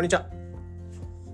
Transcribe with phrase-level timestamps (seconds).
[0.00, 0.24] こんにちは。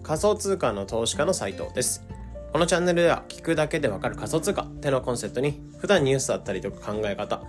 [0.03, 2.05] 仮想通貨の投資家の斉藤です。
[2.53, 7.45] このチャンネルでは聞くだけでわかる仮想通貨ってのコンセプトに普段ニュースだったりとか考え方、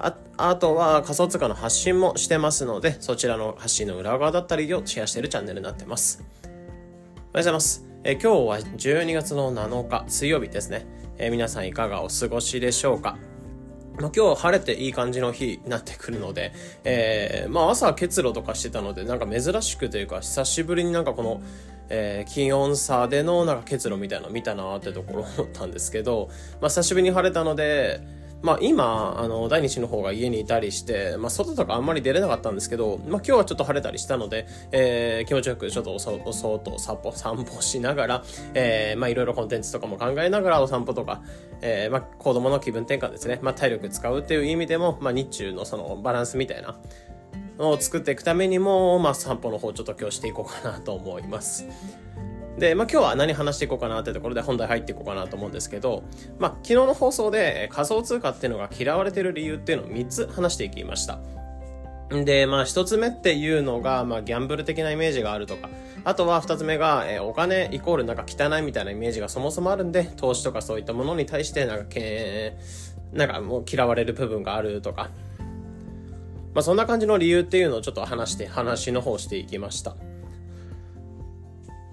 [0.00, 6.24] ああとは仮想通貨の発信もしてますので、そちらの発信の裏側だったりをシェアしているチャンネルになってます。
[6.42, 7.86] おはようございます。
[8.02, 10.84] え今日は12月の7日水曜日ですね。
[11.16, 13.16] え皆さんいかがお過ごしでしょうか？
[14.00, 16.52] まあ、今日晴れていい感じの日になってくるので、
[16.84, 21.40] えー、まあ朝結露とかしてたので、なんか珍しくというか、久しぶりになんかこの、
[21.88, 26.28] えー、気温差でのなんか結露みたいなの見たなってところ思ったんですけど、
[26.60, 28.00] まあ久しぶりに晴れたので、
[28.42, 41.22] まあ今、あの、第二子の方が家にいたりして、まあ外とかあんまり出れなかったんですけど、まあ今日はちょっと晴れたりしたので、えー、気持ちよくちょっとおそお散歩、散歩しながら、えー、まあいろいろコンテンツとかも考えながらお散歩とか、
[41.62, 43.38] えー、まあ子供の気分転換ですね。
[43.42, 46.76] まあ体力使うっていう意味でも、まあ日中のそのバランスみたいな
[47.58, 51.66] のを作っていくためにも、まあ散歩の方ちょっと今日していこうかなと思います。
[52.58, 56.04] で、まあ、今日は何話していこうかなってところで本題入っていこうかなと思うんですけど、
[56.38, 61.18] まあ、昨日の放送で仮想通貨っていうのが嫌われてる理由っていうのを3つ話していきました。
[62.08, 65.68] で、まあ、1つ目っていうのが、まあ、ギャンブル的なイメージがあるとか、
[66.04, 72.56] あとは2つ目が、えー、お金イコールなんか汚いみたいなイメージがそもそもあるんで、投資とかそういったものに対してなんか、け
[73.12, 75.10] なんかもう嫌われる部分があるとか、
[76.54, 79.96] まあ、そんな感じの理由っていうのをちょっと話して、話の方していきました。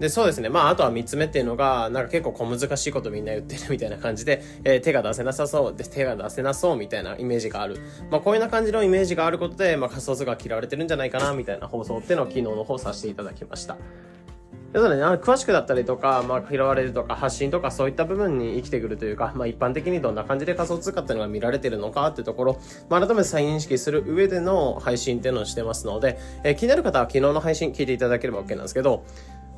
[0.00, 0.48] で、そうですね。
[0.48, 7.78] まあ、あとは三つ目っていうのが、なんか結構小難しいことみんな言ってるみたいな感じで、 えー、手が出せなさそうで、手が出せなそうみたいなイメージがある。
[8.10, 13.76] まあ、こういうな感じのイメージがあることで、まあ、仮想通貨嫌われてるんじゃないかな、みたいな放送っていうのを昨日の方させていただきました。
[14.72, 29.04] 要するに、詳しくだったりとか、まあ、嫌われるとか、発信とか、そういった部分に生きてくるというか、まあ、一般的にどんな感じで仮想通貨っていうのが見られてるのかっていうところ、まあ、改めて再認識する上での配信っていうのをしてますので、えー、気になる方は昨日の配信聞いていただければ OK なんですけど、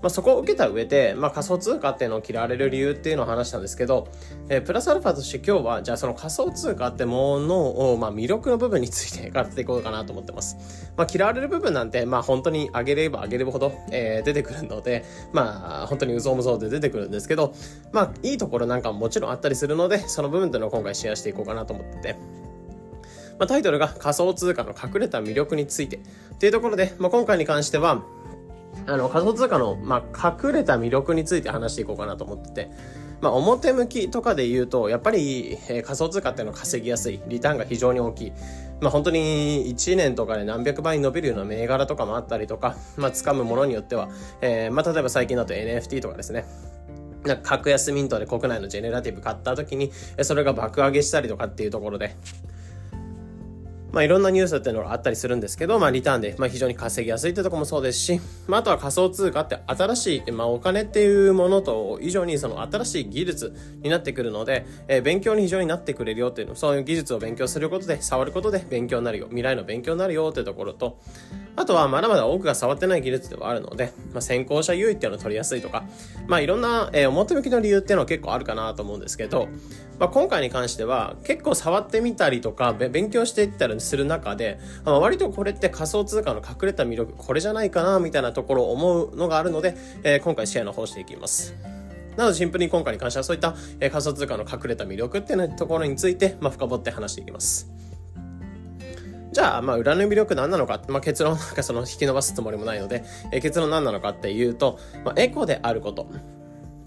[0.07, 4.07] まあ、そこを受けた上で、まあ、仮想通貨っていうのを嫌われる理由っていうのを話したんですけど、
[4.49, 10.93] えー、プラスアルファとして今日は、じゃあその仮想通貨ってものを、まあ、魅力の部分について語っていこうかなと思ってます。
[10.97, 17.53] まあ、嫌われる部分なんて、まあ、本当に上げれば上げるほど、えー、出てくるので、まあ、本当にうぞうむぞうで出てくるんですけど、
[17.91, 22.17] まあ、いいところなんかももちろんあったりするので、その部分っていうのを今回シェアしていこうかなと思ってて。
[23.41, 25.99] まあ、タイトルが仮想通貨の隠れた魅力について。
[26.39, 28.05] というところで、まあ、今回に関しては、
[28.87, 32.71] あの、仮想通貨の、まあ、隠れた魅力について話していこうかなと思ってて、
[33.21, 37.21] まあ、表向きとかで言うと、やっぱり、えー、仮想通貨っていうのは稼ぎやすい。
[37.27, 38.33] リターンが非常に大きい。
[38.81, 44.09] まあ、本当に1年とかで何百倍に伸びるような銘柄とかもあったりとか、まあ、掴むものによっては、
[44.43, 46.45] えー、まあ、例えば最近だと NFT とかですね。
[47.25, 49.91] なんか格安ミントで国内のジェネラティブ買った時に、
[50.23, 52.15] それが爆上げしたりとかっていうところで、
[53.97, 71.01] まあ、いろんなニュースっていうのがあったりするんですけど、まあ、リターンで、まあ、非常に稼ぎやすいってとこもそうですし、まあ、あとは仮想通貨って新しい、まあ、お金っていうものと以上にその新しい技術になってくるので、えー、勉強に非常になってくれるよっていうの、そういう技術を勉強することで、触ることで勉強になるよ、未来の勉強になるよっていうところと、
[71.57, 75.85] あとはまだまだ多くが触ってない技術ではあるので、まあ、先行者優位っていうのを取りやすいとか、
[76.27, 79.49] まあ、いろんな、えー、表向きの理由っていうのは結構あるかなと思うんですけど、
[79.99, 91.55] まあ、今回に関しては結構触ってみたりとか勉強していったりする中で、まあ、割とこれって仮想通貨の隠れた魅力これじゃないかなみたいなところを思うのがあるので、えー、今回シェアの方していきます。
[92.17, 97.76] なのでシンプルに今回に関してはそういった、えー、仮想通貨の隠れた魅力っていうところについて、まあ、深掘って話していきます。
[99.33, 106.09] じゃあ、まあ、裏の魅力何なのか、まあ、結論なんかその引き伸ばすつもりもないので、えー、結論何なのかっていうと、まあ、エコであること。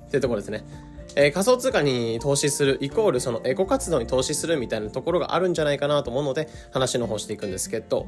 [0.09, 0.63] っていうところですね。
[1.15, 8.07] えー、仮想通貨に投資するイコールそのエコ活動に投資するみたいなところがあるんじゃないかなと思うので話の方していくんですけど、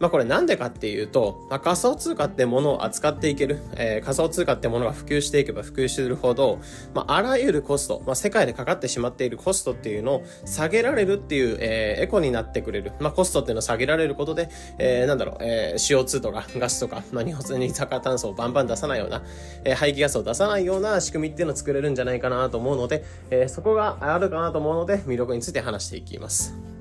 [0.00, 6.58] まあこれなんでかっていうと、まあ、仮想通貨ってものを扱っていける、えー、仮想通貨ってものが普及していけば普及するほど、
[6.94, 12.92] まああらゆるコスト、まあ世界でかかってしまっているコストっていうのを下げられるっていう、えー、エコになってくれる。
[12.98, 19.22] まあコストっていうのを下げられることで、えー、なんだろう、えー、CO2 とかガスとか、まあ日本に酸炭素をバンバン出さないような、
[19.64, 26.79] えー、排気ガスを出さないような仕組みっていうのを作れるんじゃないかなと思うので、えー、そこがあるかなと思うので魅力について話していきます。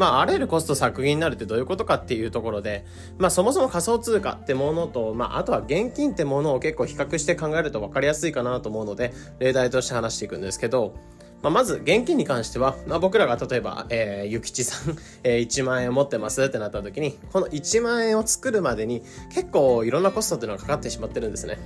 [0.00, 2.86] まあ、あらゆるコスト削減になるってどういうことかっていうところで、
[3.18, 10.94] まあ、そもそも仮想通貨ってものと、まあ、あとは現金ってものを結構比較して考えると分かりやすいかなと思うので、例題として話していくんですけど、
[11.42, 19.02] まあ、まず現金に関しては、まあ、僕らが例えば、えー、ゆきちさん、 え、1万円持ってますってなった時に、この1万円を作るまでに
[19.34, 21.58] 結構いろんなコストっていうのがかかってしまってるんですね。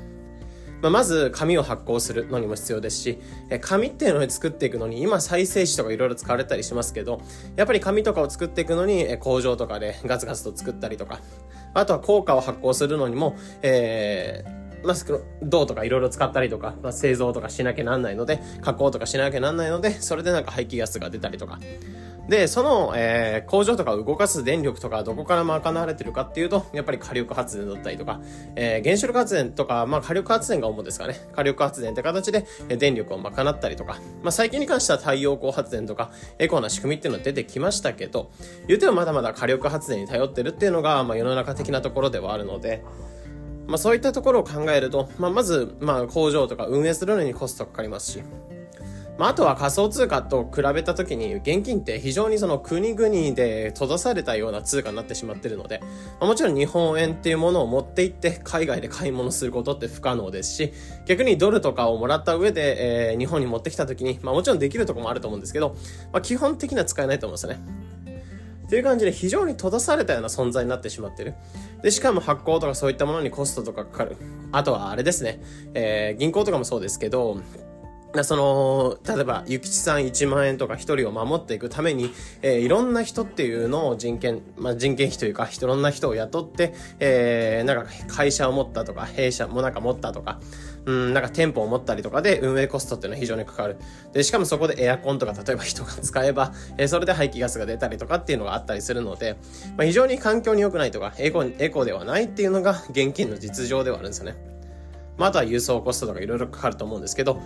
[0.85, 7.23] まあ、まず紙を発行するのにも必要ですし、え紙っていうのを作っていくのに今再生紙とかいろいろ使われたりしますけど、
[7.57, 11.21] やっぱり紙とかを作っていくのにえ工場とかでガツガツと作ったりとか、
[11.73, 14.97] あとは効果を発行するのにも、えー、まあ、
[15.43, 21.61] 銅とかいろいろ使ったりとか、まあ、製造とかしなきゃなんないので、加工とかしなきゃなんないので、それでなんか排気ガスが出たりとか。
[22.29, 28.21] で、その、えー、工場とか動かす電力とかどこから賄われてるかっていうと、やっぱり火力発電だったりとか、
[28.57, 31.17] えー、原子力発電とか、まあ火力発電が主ですかね。
[31.33, 32.47] 火力発電って形で
[32.79, 38.31] 電力を賄ったりとか、まあ最近に関しては太陽光発電とか、エコな仕組みっていうのが出てきましたけど、
[38.69, 42.83] 言うてもまだまだ火力発電に頼ってるっていうのが、まあ世の中的なところではあるので、
[43.67, 48.23] まあそういったところを考えると、まあまず、まあ工場とか運営するのにコストかかりますし、
[49.17, 55.81] まあ、あとは仮想通貨と比べた時に現金って非常にその国々で閉ざされたような通貨になってしまってるので、
[56.19, 60.73] まあ、もちろん日本円っていうものを持って行って海外で買い物することって不可能ですし、
[61.07, 65.77] 逆にドルとかをもらった上で、えー、日本に持ってきた時に、まあもちろんできるとこもあると思うんですけど、
[66.13, 67.61] まあ基本的には使えないと思うんですよね。
[68.67, 71.35] っていう感じで非常に閉ざされたような存在になってしまってる。
[71.83, 74.17] で、しかも発行とかそういったものにコストとかかかる。
[74.51, 75.41] あとはあれですね、
[75.75, 77.39] えー、銀行とかもそうですけど、
[78.23, 82.13] その、例えば、ゆきちさん1万円とか1人を守っていくために、
[82.43, 90.39] えー、いろんな人っていうのを人件、まあ、人件費というか、いろんな人を雇って、えー、なんか会社を持ったとか、弊社もなんか持ったとか、
[90.87, 93.79] うん、なんか店舗を持ったりとかで運営コストっていうのは非常にかかる。
[94.13, 99.37] で、しかもそこでエアコンとか例えば人が使えば、えー、それで排気ガスが出たりとかっていうのがあったりするので、
[99.77, 104.37] まあ、非常に環境に良くないとか、エコ、エコではないっていうのが現金の実情ではあるんですよね。
[105.17, 107.41] まあ、あとは輸送コストとかいろいろかかると思うんですけど、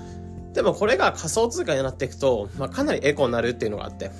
[0.58, 4.10] でもこれが仮想通貨になっていくと、まあ、かなりエコになるっていうのがあって、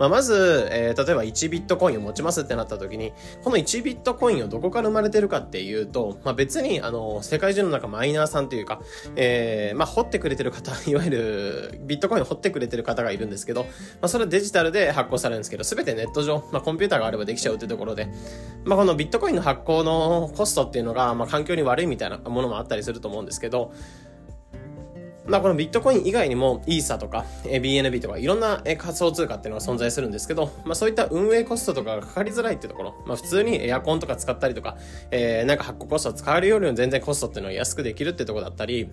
[0.00, 3.12] まあ、まず、えー、例えば1ビットコインを持ちますってなった時に、
[3.44, 8.80] この1ビットコインをどこから生まれてるかっていうと、まあ、別に、あの、世界中の中マイナーさんというか、
[9.14, 13.68] えー、まあ、掘ってくれてる方、 いわゆるビットコインを掘ってくれてる方がいるんですけど、ま
[14.02, 18.08] あ、それはデジタルで発行されるんですけど、すべてネット上、まあ、コンピューターがあればできちゃうってところで、
[18.64, 23.72] まあ、このビットコインの発行のコストっていうのが、まあ、環境に悪いみたいなものもあったりすると思うんですけど、
[25.26, 34.76] まあこのビットコイン以外にもイーサとか BNB とかいろんな仮想通貨っていうのが存在するんですけど、まあそういった運営コストとかがかかりづらいっていうところ、まあ普通にエアコンとか使ったりとか、
[35.10, 38.88] えー、なんか発行コスト使えるよりも全然コストっていうのは安くできるってところだったり、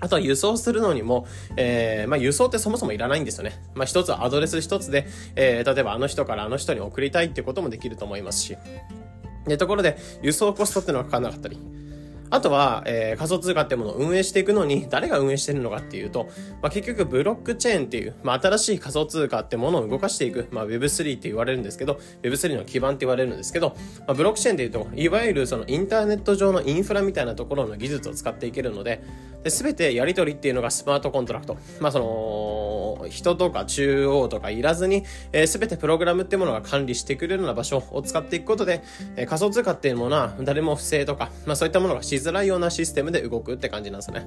[0.00, 1.26] あとは輸送するのにも、
[1.56, 3.62] えー、まあ輸送ってそもそもいらないんですよね。
[3.74, 8.56] まあ一つはアドレス一つで、えー、例えばあの人からあの人に送りたいっていうこともできると思いますし。
[9.46, 11.58] で、ところで輸送コストっていうのはかからなかったり、
[12.34, 16.28] あとは、えー、仮想通貨ってものを運営していくのに、誰が運営してるのかっていうと、
[16.60, 29.00] まあ、結局ブロックチェーンっていう、まあ、新しい仮想通貨ってものを動かしていく、まあ、Web3 って言われるんですけど、Web3 の基盤って言われるんですけど、まあ、ブロックチェーンっていうと、いわゆるそのインターネット上のインフラみたいなところの技術を使っていけるので、
[29.48, 31.56] すべてやり取りっていうのがスマートコントラクト。
[31.78, 38.82] まあ、その、人とか中央とかいらずに、えー、全てプログラムってものが管理してくれるような場所を使っていくことで、
[39.16, 44.26] えー、仮想通貨っていうものは誰も不正とか、まあそういったものがしづらいようなシステムで動くって感じなんですね。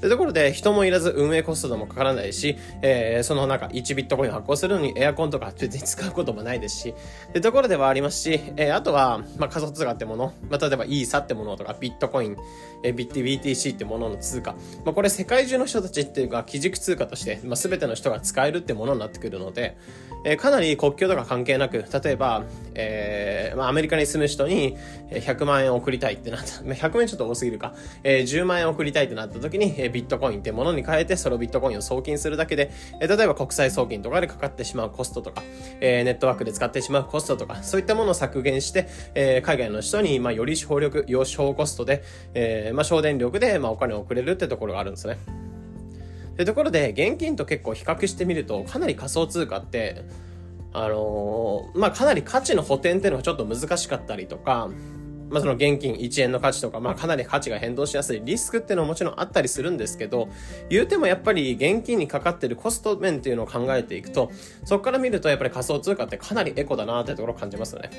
[0.00, 6.94] でところで、人もいらず運営コストもかからないし、えー、そのなんか1ビットコイン発行するのにエアコンとか別に使うこともないですし、
[7.32, 12.36] でところではありますし、えー、あとは、まあ、仮想通貨ってもの、まあ、例えばイーサってものとか、ビットコイン、
[12.82, 14.52] えー、ビッテ BTC ってものの通貨。
[14.84, 19.76] まあ、これ世界中の人たちっていうか、基軸通貨として、まあ、全ての人が使えるってものになってくるので、
[20.24, 24.76] えー、かなり国境とか関係なく、例えば、えー、まあ、アメリカに住む人に
[25.10, 27.74] 100万円送りたいってなった、100万円ちょっと多すぎるか、
[28.04, 35.42] えー、10万円送りたいってなった時に、えー、ビットコインってものに変えて、それをビットコインを送金するだけで、え、例えば国際送金とかでかかってしまうコストとか、
[35.80, 42.02] え、ネットワークで使ってしまうコストとか、そういったものを削減して、え、海外の人に、ま、より省力、よ小コストで、
[42.34, 45.18] え、ま、省電力で、ま、お金を送れるってところがあるんですね。
[46.36, 50.04] で、ところで、現金と結構比較してみると、かなり仮想通貨って、
[50.72, 54.68] あのー、まあ、かなり価値の補填っていうのがちょっと難しかったりとか、
[55.30, 60.28] まあ、その現金1円の価値とか、まあ、かなり価値が変動しやすいリスクっていうのはもちろんあったりするんですけど、
[60.68, 64.30] 言うてもやっぱり現金にかかってるコスト面っていうのを考えていくと、
[64.64, 67.90] そこから見るとやっぱり仮想通貨ってかなりエコだなってところを感じますよね。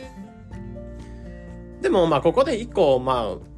[1.81, 3.48] でも、まあ、ここで一個、まあ、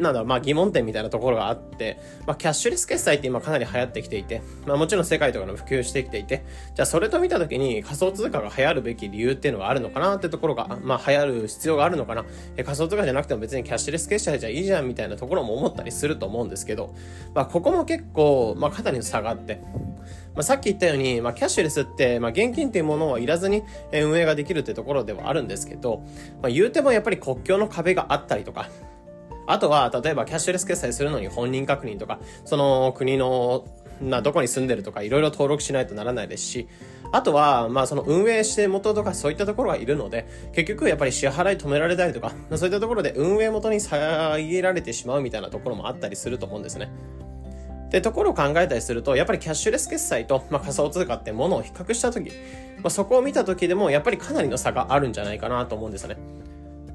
[0.00, 12.24] なんだろう、まあ疑問点みたいなところがあって、まあキャッシュレス決済って今かなり流行ってきていて、まあもちろん世界とかの普及してきていて、じゃあそれと見たときに仮想通貨が流行るべき理由っていうのがあるのかなってところが、まあ流行る必要があるのかな。
[12.56, 16.94] え仮想通貨じゃなくても別にキャッシュレス決済じゃいいじゃんみたいなところも思ったりすると思うんですけど、
[17.34, 19.60] まあここも結構、まあかなりの差があって、
[20.34, 26.02] まあ、さっき言ったように、まあ、キャッシュレスって、まあ、現金っていうものはいらずに運営ができるってところではあるんですけど、
[26.42, 28.68] まあ、言うてもやっぱり国境の壁があったりとか、
[29.48, 33.64] あとは、例えばキャッシュレス決済するのに本人確認とか、その国の
[34.00, 36.68] な、どこに住んでるとかいろいろ登録しないとならないですし、
[37.10, 46.90] あとは、まあその運営して元とかそういったところがいるので、結局やっぱり支払い止められたりとか、そういったところで運営元に遮られてしまうみたいなところもあったりすると思うんですね。
[47.86, 52.34] ってところを考えたりすると、やっぱりキャッシュレス決済と、まあ、仮想通貨ってものを比較したとき、ま
[52.84, 56.18] あ、そこを見たときでも、やっぱりかなりの差があるんじゃないかなと思うんですよね。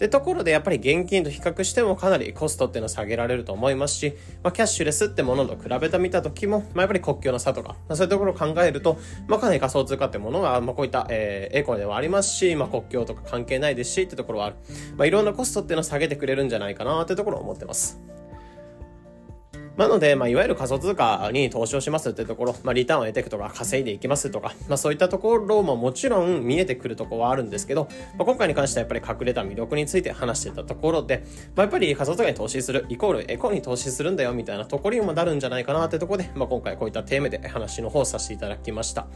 [0.03, 14.57] ってところでやっぱり現金と比較してもかなりコストっていうのは下げられると思いますし、まあ、キャッシュレスってものと比べてみた時も、まあ、やっぱり国境の差とか、まあ、そういうところを考えると、まあ、かなり仮想通貨ってものが、まあ、こういった、えー、エコではありますし、まあ、国境とか関係ないですしってところはある。
[14.97, 18.01] まあ、いろんなコストっていうのを下げてくれるんじゃないかなってところを思ってます。
[19.77, 27.87] なので、まあ、いわゆる仮想通貨に投資をしますってところ、まあ、リターンを得ていくとか、稼いでいきますとか、まあ、そういったところももちろん見えてくるところはあるんですけど、
[28.17, 31.23] まあ、今回に関してはやっぱり隠れた魅力について話してたところで、
[31.55, 39.07] まあ、やっぱり仮想通貨に投資する、イコールエコに投資するんだよみたいなところにもなるんじゃないかなってところで、まあ、今回こういったテーマで話の方させていただきました。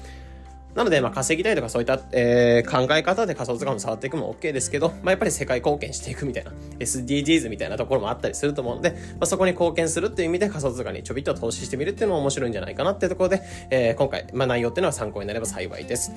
[0.77, 13.41] なので、まあ、稼ぎたいとかそういった、えー、考え方で仮想通貨も触っていくも OK ですけど、まあ、やっぱり世界貢献していくみたいな、SDGs みたいなところもあったりすると思うので、まあ、そこに貢献するっていう意味で仮想通貨にちょびっと投資してみるっていうのも面白いんじゃないかなっていうところで、
[13.72, 16.12] えー、今回、まあ、内容っていうのは参考になれば幸いです。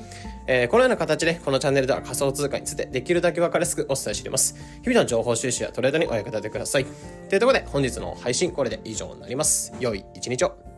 [0.46, 4.56] えー、このような形で、このチャンネルでは仮想通貨についてできるだけ分かりやすくお伝えしています。
[4.82, 6.84] 日々の情報収集やトレードにお役立てください。
[7.30, 9.72] というところで、本日の配信これで以上になります。
[9.80, 10.69] 良い一日を。